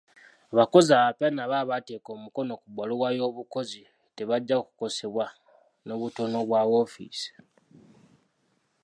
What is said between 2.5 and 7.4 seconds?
ku bbaluwa y'obukozi tebajja kukosebwa n'obutono bwa woofiisi.